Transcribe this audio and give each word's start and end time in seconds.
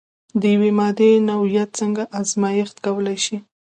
د 0.39 0.41
یوې 0.53 0.71
مادې 0.79 1.11
نوعیت 1.29 1.69
څنګه 1.79 2.03
ازميښت 2.19 2.75
کولی 2.85 3.17
شئ؟ 3.25 3.37